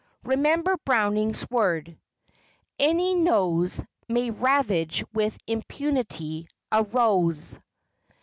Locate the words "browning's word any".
0.83-3.13